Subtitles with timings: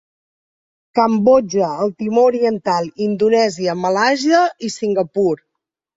[0.99, 5.29] Cambodja, el Timor Oriental, Indonèsia, Malàisia i Singapur.